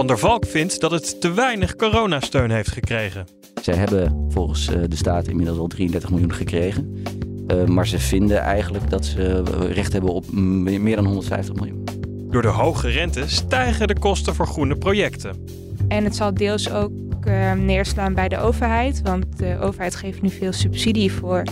[0.00, 3.26] Van der Valk vindt dat het te weinig coronasteun heeft gekregen.
[3.62, 7.02] Zij hebben volgens eh, de staat inmiddels al 33 miljoen gekregen.
[7.46, 11.84] Uh, maar ze vinden eigenlijk dat ze recht hebben op meer dan 150 miljoen.
[12.30, 15.46] Door de hoge rente stijgen de kosten voor groene projecten.
[15.88, 16.92] En het zal deels ook
[17.24, 19.02] uh, neerslaan bij de overheid.
[19.02, 21.42] Want de overheid geeft nu veel subsidie voor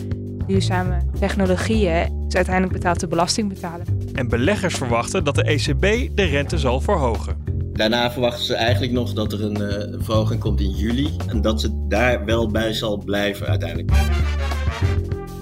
[0.46, 2.24] duurzame technologieën.
[2.24, 3.86] Dus uiteindelijk betaalt de belastingbetaler.
[4.14, 7.57] En beleggers verwachten dat de ECB de rente zal verhogen.
[7.78, 11.16] Daarna verwachten ze eigenlijk nog dat er een uh, verhoging komt in juli.
[11.26, 13.90] En dat ze daar wel bij zal blijven uiteindelijk.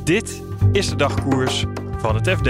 [0.04, 1.64] Dit is de dagkoers
[1.98, 2.46] van het FD.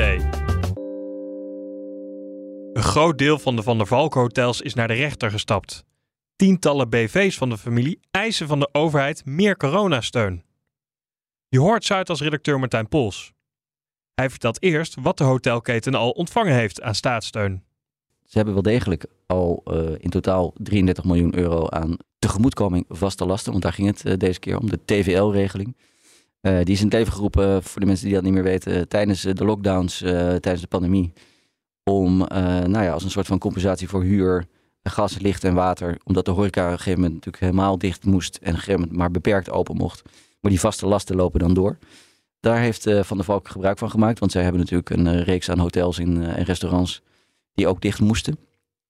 [2.72, 5.84] Een groot deel van de Van der Valk hotels is naar de rechter gestapt.
[6.36, 10.44] Tientallen BV's van de familie eisen van de overheid meer coronasteun.
[11.48, 13.33] Je hoort Zuidas-redacteur Martijn Pols.
[14.14, 17.66] Hij vertelt eerst wat de hotelketen al ontvangen heeft aan staatssteun.
[18.27, 23.50] Ze hebben wel degelijk al uh, in totaal 33 miljoen euro aan tegemoetkoming vaste lasten.
[23.50, 25.77] Want daar ging het uh, deze keer om, de TVL-regeling.
[26.41, 28.88] Uh, die is in het leven geroepen, voor de mensen die dat niet meer weten,
[28.88, 31.12] tijdens de lockdowns, tijdens de pandemie.
[31.84, 34.46] Om nou ja, als een soort van compensatie voor huur,
[34.83, 35.98] gas, licht en water.
[36.05, 38.80] Omdat de horeca op een gegeven moment natuurlijk helemaal dicht moest en op een gegeven
[38.80, 40.02] moment maar beperkt open mocht.
[40.40, 41.78] Maar die vaste lasten lopen dan door.
[42.40, 45.58] Daar heeft Van der Valk gebruik van gemaakt, want zij hebben natuurlijk een reeks aan
[45.58, 47.02] hotels in, en restaurants
[47.56, 48.38] die ook dicht moesten.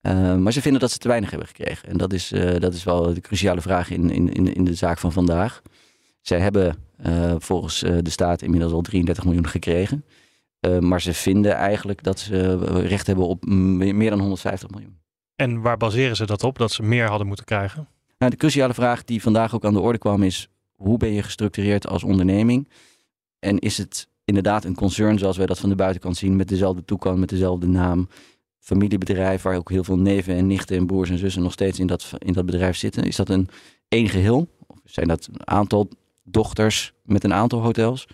[0.02, 1.88] Uh, maar ze vinden dat ze te weinig hebben gekregen.
[1.88, 4.98] En dat is, uh, dat is wel de cruciale vraag in, in, in de zaak
[4.98, 5.62] van vandaag.
[6.20, 6.76] Zij hebben
[7.06, 10.04] uh, volgens de staat inmiddels al 33 miljoen gekregen.
[10.80, 14.98] maar ze vinden eigenlijk dat ze recht hebben op meer dan 150 miljoen.
[15.36, 17.88] En waar baseren ze dat op, dat ze meer hadden moeten krijgen?
[18.18, 20.48] Nou, de cruciale vraag die vandaag ook aan de orde kwam is...
[20.72, 22.68] hoe ben je gestructureerd als onderneming?
[23.38, 26.36] En is het inderdaad een concern zoals wij dat van de buitenkant zien...
[26.36, 28.08] met dezelfde toekomst, met dezelfde naam
[28.66, 31.86] familiebedrijf waar ook heel veel neven en nichten en broers en zussen nog steeds in
[31.86, 33.04] dat, in dat bedrijf zitten.
[33.04, 33.48] Is dat een
[33.88, 34.48] één geheel?
[34.66, 35.88] Of zijn dat een aantal
[36.24, 38.06] dochters met een aantal hotels?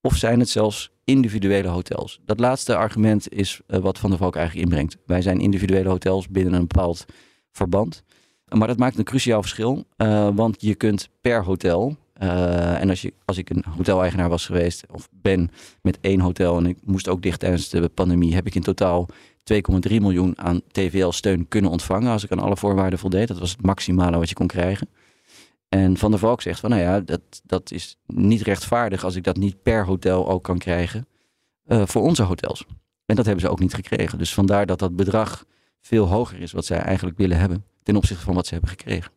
[0.00, 2.20] Of zijn het zelfs individuele hotels?
[2.24, 4.96] Dat laatste argument is uh, wat Van der Valk eigenlijk inbrengt.
[5.06, 7.04] Wij zijn individuele hotels binnen een bepaald
[7.50, 8.02] verband.
[8.48, 13.02] Maar dat maakt een cruciaal verschil, uh, want je kunt per hotel uh, en als,
[13.02, 15.50] je, als ik een hoteleigenaar was geweest of ben
[15.82, 19.08] met één hotel en ik moest ook dicht tijdens de pandemie, heb ik in totaal
[19.88, 23.28] 2,3 miljoen aan TVL-steun kunnen ontvangen als ik aan alle voorwaarden voldeed.
[23.28, 24.88] Dat was het maximale wat je kon krijgen.
[25.68, 29.24] En Van der Valk zegt van nou ja, dat, dat is niet rechtvaardig als ik
[29.24, 31.06] dat niet per hotel ook kan krijgen
[31.66, 32.64] uh, voor onze hotels.
[33.06, 34.18] En dat hebben ze ook niet gekregen.
[34.18, 35.44] Dus vandaar dat dat bedrag
[35.80, 39.12] veel hoger is wat zij eigenlijk willen hebben ten opzichte van wat ze hebben gekregen.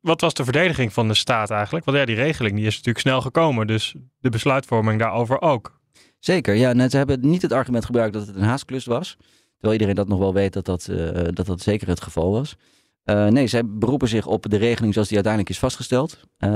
[0.00, 1.84] Wat was de verdediging van de staat eigenlijk?
[1.84, 5.80] Want ja, die regeling die is natuurlijk snel gekomen, dus de besluitvorming daarover ook.
[6.18, 6.72] Zeker, ja.
[6.72, 9.16] Net, ze hebben niet het argument gebruikt dat het een haastklus was.
[9.62, 12.56] Terwijl iedereen dat nog wel weet dat dat, uh, dat, dat zeker het geval was.
[13.04, 16.18] Uh, nee, zij beroepen zich op de regeling zoals die uiteindelijk is vastgesteld.
[16.38, 16.50] Uh,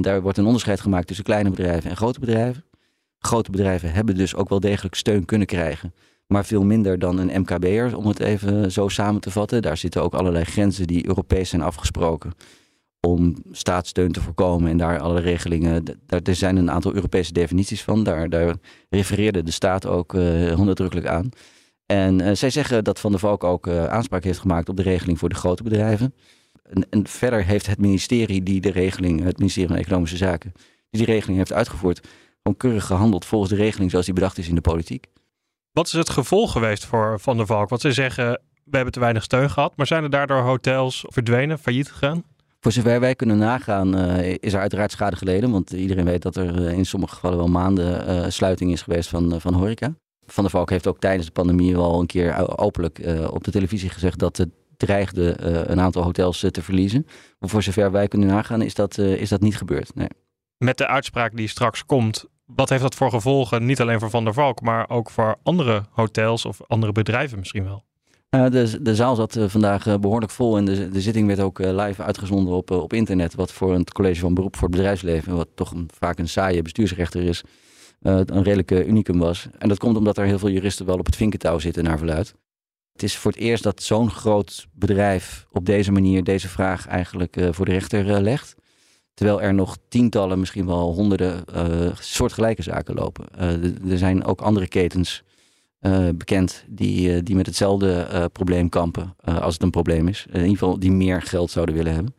[0.00, 2.64] daar wordt een onderscheid gemaakt tussen kleine bedrijven en grote bedrijven.
[3.18, 5.94] Grote bedrijven hebben dus ook wel degelijk steun kunnen krijgen.
[6.26, 9.62] Maar veel minder dan een MKB'er, om het even zo samen te vatten.
[9.62, 12.32] Daar zitten ook allerlei grenzen die Europees zijn afgesproken
[13.00, 15.84] om staatssteun te voorkomen en daar alle regelingen.
[16.06, 18.04] Daar, er zijn een aantal Europese definities van.
[18.04, 18.54] Daar, daar
[18.90, 21.30] refereerde de staat ook uh, onderdrukkelijk aan.
[21.86, 24.82] En uh, zij zeggen dat Van der Valk ook uh, aanspraak heeft gemaakt op de
[24.82, 26.14] regeling voor de grote bedrijven.
[26.62, 30.52] En, en, verder heeft het ministerie die de regeling, het ministerie van Economische Zaken,
[30.90, 32.00] die die regeling heeft uitgevoerd,
[32.42, 35.06] gewoon keurig gehandeld volgens de regeling zoals die bedacht is in de politiek.
[35.72, 37.68] Wat is het gevolg geweest voor Van der Valk?
[37.68, 41.58] Want ze zeggen, we hebben te weinig steun gehad, maar zijn er daardoor hotels verdwenen,
[41.58, 42.24] failliet gegaan?
[42.60, 45.50] Voor zover wij kunnen nagaan, uh, is er uiteraard schade geleden.
[45.50, 49.40] Want iedereen weet dat er in sommige gevallen wel maanden uh, sluiting is geweest van,
[49.40, 49.94] van horeca.
[50.26, 53.00] Van der Valk heeft ook tijdens de pandemie wel een keer openlijk
[53.30, 57.06] op de televisie gezegd dat het dreigde een aantal hotels te verliezen.
[57.38, 59.94] Maar voor zover wij kunnen nagaan, is dat, is dat niet gebeurd.
[59.94, 60.08] Nee.
[60.58, 63.66] Met de uitspraak die straks komt, wat heeft dat voor gevolgen?
[63.66, 67.64] Niet alleen voor Van der Valk, maar ook voor andere hotels of andere bedrijven misschien
[67.64, 67.84] wel?
[68.30, 71.40] Uh, de, de zaal zat uh, vandaag uh, behoorlijk vol en de, de zitting werd
[71.40, 73.34] ook live uitgezonden op, op internet.
[73.34, 76.62] Wat voor een college van beroep voor het bedrijfsleven, wat toch een, vaak een saaie
[76.62, 77.42] bestuursrechter is,
[78.00, 79.48] een redelijke unicum was.
[79.58, 82.34] En dat komt omdat er heel veel juristen wel op het vinkentouw zitten naar verluid.
[82.92, 87.36] Het is voor het eerst dat zo'n groot bedrijf op deze manier deze vraag eigenlijk
[87.36, 88.54] uh, voor de rechter legt.
[89.14, 91.44] Terwijl er nog tientallen, misschien wel honderden
[92.00, 93.26] soortgelijke zaken lopen.
[93.90, 95.22] er zijn ook andere ketens
[96.14, 100.26] bekend die, die met hetzelfde probleem kampen, als het een probleem is.
[100.28, 102.14] in ieder geval die meer geld zouden willen hebben.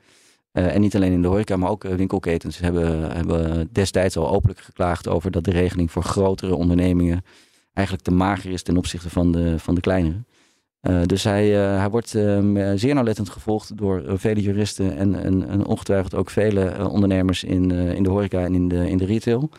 [0.65, 5.07] En niet alleen in de horeca, maar ook winkelketens hebben, hebben destijds al openlijk geklaagd
[5.07, 7.23] over dat de regeling voor grotere ondernemingen
[7.73, 10.23] eigenlijk te mager is ten opzichte van de, van de kleinere.
[10.81, 15.65] Uh, dus hij, hij wordt uh, zeer nauwlettend gevolgd door vele juristen en, en, en,
[15.65, 19.49] ongetwijfeld ook vele ondernemers in, in de horeca en in de, in de retail.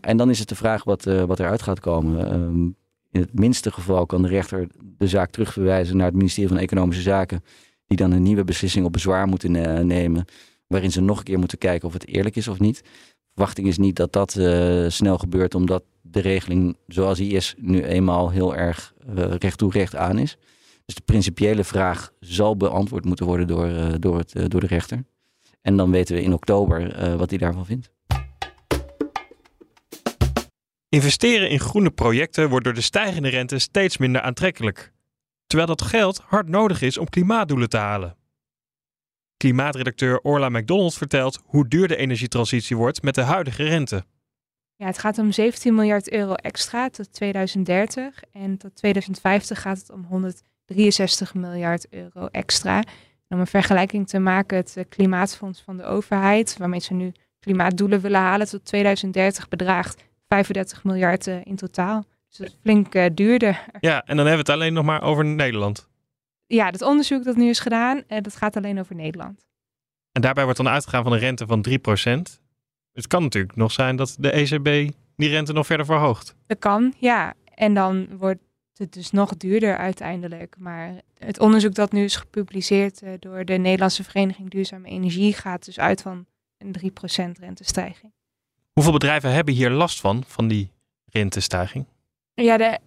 [0.00, 2.34] En dan is het de vraag wat, wat eruit gaat komen.
[2.34, 2.76] Um,
[3.14, 4.66] in het minste geval kan de rechter
[4.98, 7.44] de zaak terugverwijzen naar het ministerie van Economische Zaken,
[7.86, 10.24] die dan een nieuwe beslissing op bezwaar moeten nemen,
[10.66, 12.82] waarin ze nog een keer moeten kijken of het eerlijk is of niet.
[13.34, 14.30] Verwachting is niet dat dat
[14.92, 18.94] snel gebeurt, omdat de regeling zoals die is nu eenmaal heel erg
[19.38, 20.36] recht toe recht aan is.
[20.86, 24.66] Dus de principiële vraag zal beantwoord moeten worden door, uh, door, het, uh, door de
[24.66, 25.04] rechter.
[25.62, 27.90] En dan weten we in oktober uh, wat hij daarvan vindt.
[30.88, 34.92] Investeren in groene projecten wordt door de stijgende rente steeds minder aantrekkelijk.
[35.54, 38.16] Terwijl dat geld hard nodig is om klimaatdoelen te halen.
[39.36, 44.04] Klimaatredacteur Orla McDonald vertelt hoe duur de energietransitie wordt met de huidige rente.
[44.76, 49.90] Ja, het gaat om 17 miljard euro extra tot 2030 en tot 2050 gaat het
[49.90, 52.82] om 100 63 miljard euro extra.
[53.28, 58.20] om een vergelijking te maken, het klimaatfonds van de overheid, waarmee ze nu klimaatdoelen willen
[58.20, 62.04] halen tot 2030, bedraagt 35 miljard eh, in totaal.
[62.36, 63.64] Dus dat is flink uh, duurder.
[63.80, 65.88] Ja, en dan hebben we het alleen nog maar over Nederland.
[66.46, 69.46] Ja, het onderzoek dat nu is gedaan, dat gaat alleen over Nederland.
[70.12, 71.72] En daarbij wordt dan uitgegaan van een rente van 3%.
[72.92, 76.34] Het kan natuurlijk nog zijn dat de ECB die rente nog verder verhoogt.
[76.46, 77.34] Dat kan, ja.
[77.54, 78.40] En dan wordt
[78.74, 80.56] het dus nog duurder uiteindelijk.
[80.58, 85.64] Maar het onderzoek dat nu is gepubliceerd uh, door de Nederlandse Vereniging Duurzame Energie gaat
[85.64, 86.26] dus uit van
[86.58, 86.76] een
[87.36, 88.12] 3% rentestijging.
[88.72, 90.70] Hoeveel bedrijven hebben hier last van, van die
[91.04, 91.86] rentestijging?
[92.34, 92.78] Ja, de,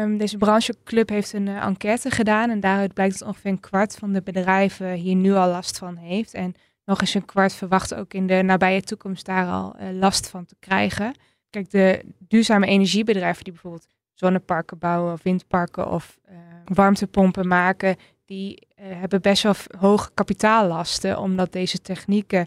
[0.00, 3.96] um, deze brancheclub heeft een uh, enquête gedaan en daaruit blijkt dat ongeveer een kwart
[3.96, 6.34] van de bedrijven hier nu al last van heeft.
[6.34, 6.54] En
[6.84, 10.44] nog eens een kwart verwacht ook in de nabije toekomst daar al uh, last van
[10.44, 11.14] te krijgen.
[11.50, 18.68] Kijk, de duurzame energiebedrijven die bijvoorbeeld zonneparken bouwen of windparken of uh, warmtepompen maken, die
[18.80, 22.46] hebben best wel hoge kapitaallasten, omdat deze technieken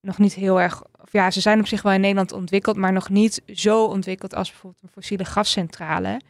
[0.00, 2.92] nog niet heel erg, of ja, ze zijn op zich wel in Nederland ontwikkeld, maar
[2.92, 6.20] nog niet zo ontwikkeld als bijvoorbeeld een fossiele gascentrale.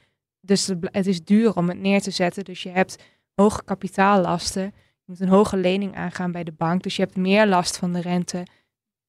[0.40, 2.44] Dus het is duur om het neer te zetten.
[2.44, 2.96] Dus je hebt
[3.34, 4.62] hoge kapitaallasten.
[4.62, 6.82] Je moet een hoge lening aangaan bij de bank.
[6.82, 8.46] Dus je hebt meer last van de rente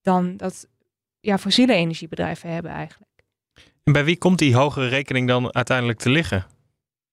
[0.02, 0.68] dan dat
[1.20, 3.12] ja, fossiele energiebedrijven hebben eigenlijk.
[3.84, 6.46] En bij wie komt die hogere rekening dan uiteindelijk te liggen?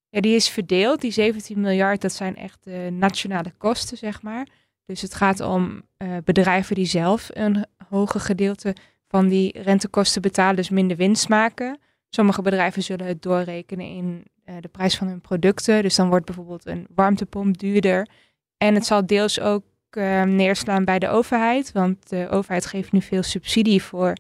[0.09, 1.01] Ja, die is verdeeld.
[1.01, 4.47] Die 17 miljard, dat zijn echt de nationale kosten, zeg maar.
[4.87, 8.77] Dus het gaat om uh, bedrijven die zelf een hoger gedeelte
[9.09, 11.79] van die rentekosten betalen, dus minder winst maken.
[12.09, 15.83] Sommige bedrijven zullen het doorrekenen in uh, de prijs van hun producten.
[15.83, 18.09] Dus dan wordt bijvoorbeeld een warmtepomp duurder.
[18.57, 23.03] En het zal deels ook uh, neerslaan bij de overheid, want de overheid geeft nu
[23.03, 24.13] veel subsidie voor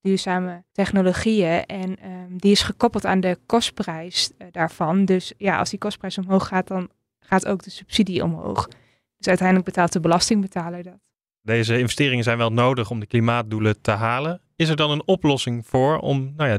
[0.00, 1.66] duurzame technologieën.
[1.66, 5.04] En um, die is gekoppeld aan de kostprijs uh, daarvan.
[5.04, 8.68] Dus ja, als die kostprijs omhoog gaat, dan gaat ook de subsidie omhoog.
[9.16, 10.98] Dus uiteindelijk betaalt de belastingbetaler dat.
[11.42, 14.40] Deze investeringen zijn wel nodig om de klimaatdoelen te halen.
[14.56, 16.58] Is er dan een oplossing voor om nou ja,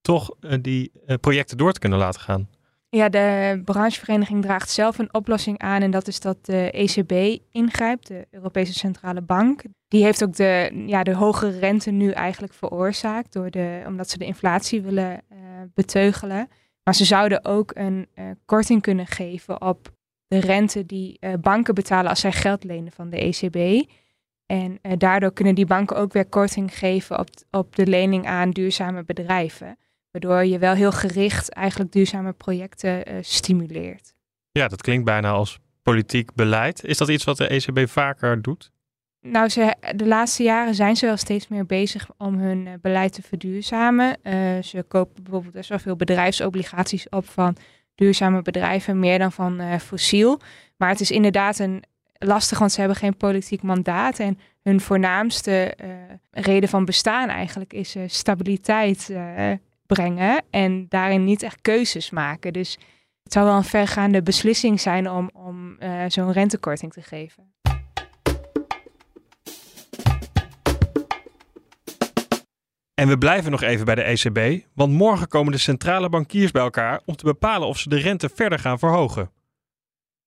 [0.00, 2.48] toch uh, die uh, projecten door te kunnen laten gaan?
[2.88, 8.06] Ja, de branchevereniging draagt zelf een oplossing aan en dat is dat de ECB ingrijpt,
[8.06, 9.62] de Europese Centrale Bank.
[9.88, 14.18] Die heeft ook de, ja, de hoge rente nu eigenlijk veroorzaakt, door de, omdat ze
[14.18, 15.38] de inflatie willen uh,
[15.74, 16.48] beteugelen.
[16.84, 18.08] Maar ze zouden ook een
[18.44, 19.92] korting kunnen geven op
[20.26, 23.88] de rente die banken betalen als zij geld lenen van de ECB.
[24.52, 29.04] En daardoor kunnen die banken ook weer korting geven op, op de lening aan duurzame
[29.04, 29.78] bedrijven.
[30.10, 34.14] Waardoor je wel heel gericht eigenlijk duurzame projecten uh, stimuleert.
[34.50, 36.84] Ja, dat klinkt bijna als politiek beleid.
[36.84, 38.70] Is dat iets wat de ECB vaker doet?
[39.20, 43.12] Nou, ze, de laatste jaren zijn ze wel steeds meer bezig om hun uh, beleid
[43.12, 44.16] te verduurzamen.
[44.64, 47.56] Ze kopen bijvoorbeeld best wel veel bedrijfsobligaties op van
[47.94, 50.40] duurzame bedrijven, meer dan van fossiel.
[50.76, 51.82] Maar het is inderdaad een
[52.24, 54.18] lastig, want ze hebben geen politiek mandaat.
[54.18, 55.74] En hun voornaamste
[56.30, 59.14] reden van bestaan eigenlijk is stabiliteit
[59.86, 62.52] brengen en daarin niet echt keuzes maken.
[62.52, 62.78] Dus
[63.22, 65.76] het zou wel een vergaande beslissing zijn om, om
[66.08, 67.52] zo'n rentekorting te geven.
[72.94, 76.62] En we blijven nog even bij de ECB, want morgen komen de centrale bankiers bij
[76.62, 79.30] elkaar om te bepalen of ze de rente verder gaan verhogen.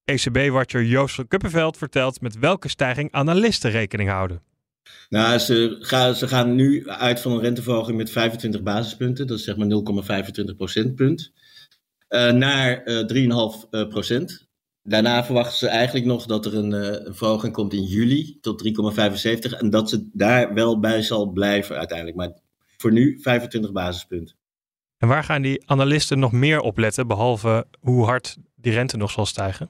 [0.06, 4.42] ECB-watcher Joost van Kuppenveld vertelt met welke stijging analisten rekening houden.
[5.10, 9.44] Nou, ze gaan, ze gaan nu uit van een renteverhoging met 25 basispunten, dat is
[9.44, 9.68] zeg maar
[10.50, 11.32] 0,25 procentpunt,
[12.10, 14.48] uh, naar uh, 3,5 uh, procent.
[14.84, 18.64] Daarna verwachten ze eigenlijk nog dat er een, uh, een verhoging komt in juli tot
[19.54, 22.18] 3,75 en dat ze daar wel bij zal blijven uiteindelijk.
[22.18, 22.32] Maar
[22.78, 24.36] voor nu 25 basispunten.
[24.98, 29.12] En waar gaan die analisten nog meer op letten, behalve hoe hard die rente nog
[29.12, 29.70] zal stijgen?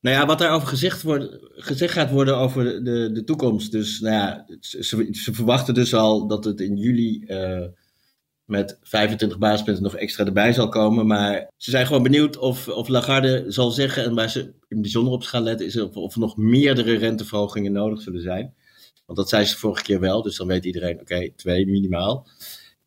[0.00, 3.72] Nou ja, wat daarover gezegd, wordt, gezegd gaat worden over de, de toekomst.
[3.72, 7.66] Dus nou ja, ze, ze verwachten dus al dat het in juli uh,
[8.44, 11.06] met 25 basispunten nog extra erbij zal komen.
[11.06, 15.12] Maar ze zijn gewoon benieuwd of, of Lagarde zal zeggen, en waar ze in bijzonder
[15.12, 18.54] op gaan letten, is of, of er nog meerdere renteverhogingen nodig zullen zijn.
[19.06, 22.28] Want dat zei ze vorige keer wel, dus dan weet iedereen, oké, twee minimaal.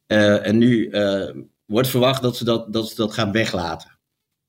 [0.07, 1.29] Uh, en nu uh,
[1.65, 3.98] wordt verwacht dat ze dat, dat ze dat gaan weglaten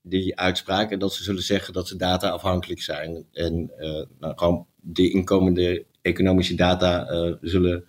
[0.02, 0.90] die uitspraak.
[0.90, 3.26] En dat ze zullen zeggen dat ze data afhankelijk zijn.
[3.32, 7.84] En uh, nou, gewoon de inkomende economische data uh, zullen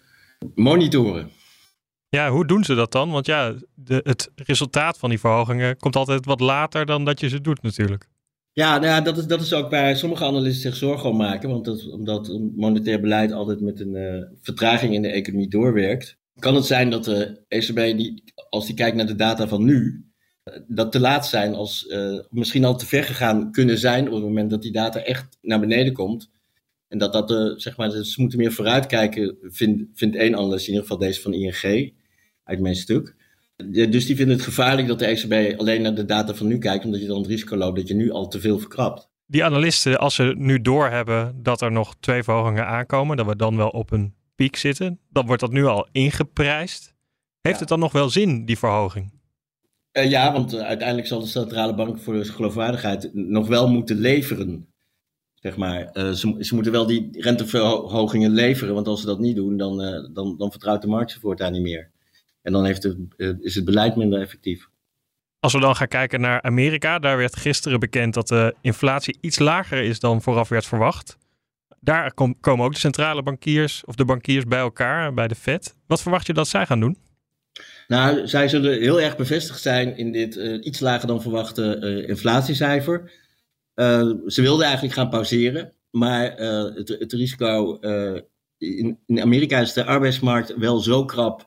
[0.55, 1.29] monitoren.
[2.09, 3.11] Ja, hoe doen ze dat dan?
[3.11, 7.29] Want ja, de, het resultaat van die verhogingen komt altijd wat later dan dat je
[7.29, 8.09] ze doet natuurlijk.
[8.53, 11.49] Ja, nou ja dat, is, dat is ook bij sommige analisten zich zorgen om maken.
[11.49, 16.17] Want dat, omdat monetair beleid altijd met een uh, vertraging in de economie doorwerkt.
[16.39, 20.05] Kan het zijn dat de ECB, die, als die kijkt naar de data van nu,
[20.67, 24.23] dat te laat zijn als uh, misschien al te ver gegaan kunnen zijn op het
[24.23, 26.29] moment dat die data echt naar beneden komt.
[26.87, 30.73] En dat dat, uh, zeg maar, ze moeten meer vooruitkijken, vindt vind één analist, in
[30.73, 31.93] ieder geval deze van ING,
[32.43, 33.15] uit mijn stuk.
[33.69, 36.85] Dus die vinden het gevaarlijk dat de ECB alleen naar de data van nu kijkt,
[36.85, 39.09] omdat je dan het risico loopt dat je nu al te veel verkrapt.
[39.25, 43.57] Die analisten, als ze nu doorhebben dat er nog twee verhogingen aankomen, dat we dan
[43.57, 46.93] wel op een piek zitten, dan wordt dat nu al ingeprijsd.
[47.41, 47.59] Heeft ja.
[47.59, 49.20] het dan nog wel zin, die verhoging?
[49.93, 53.95] Uh, ja, want uh, uiteindelijk zal de centrale bank voor de geloofwaardigheid nog wel moeten
[53.95, 54.67] leveren.
[55.33, 55.89] Zeg maar.
[55.93, 59.77] Uh, ze, ze, moeten wel die renteverhogingen leveren, want als ze dat niet doen, dan,
[60.13, 61.91] dan, dan vertrouwt de markt ze voortaan niet meer.
[62.41, 62.95] En dan heeft
[63.39, 64.69] is het beleid minder effectief.
[65.39, 69.39] Als we dan gaan kijken naar Amerika, daar werd gisteren bekend dat de inflatie iets
[69.39, 71.17] lager is dan vooraf werd verwacht.
[71.79, 75.75] Daar kom, komen ook de centrale bankiers of de bankiers bij elkaar, bij de Fed.
[75.87, 76.97] Wat verwacht je dat zij gaan doen?
[77.91, 82.09] Nou, zij zullen heel erg bevestigd zijn in dit uh, iets lager dan verwachte uh,
[82.09, 83.11] inflatiecijfer.
[83.75, 86.35] Uh, ze wilden eigenlijk gaan pauzeren, maar
[86.75, 87.79] het, het, risico
[88.57, 91.45] in, in, Amerika is de arbeidsmarkt wel zo krap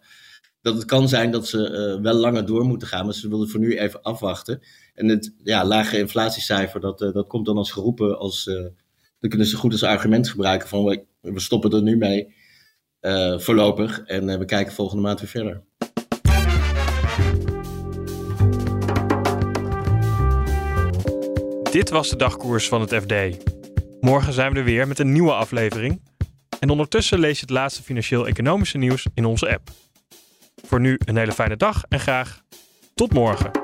[0.60, 3.60] dat het kan zijn dat ze wel langer door moeten gaan, maar ze wilden voor
[3.60, 4.62] nu even afwachten.
[4.94, 8.44] En het ja, lage inflatiecijfer, dat, dat komt dan als geroepen, als,
[9.20, 12.34] dan kunnen ze goed als argument gebruiken van we, we stoppen er nu mee
[13.36, 15.62] voorlopig en we kijken volgende maand weer verder.
[21.74, 23.14] Dit was de dagkoers van het FD.
[24.00, 26.02] Morgen zijn we er weer met een nieuwe aflevering.
[26.60, 29.70] En ondertussen lees je het laatste financieel-economische nieuws in onze app.
[30.66, 32.42] Voor nu een hele fijne dag en graag
[32.94, 33.63] tot morgen.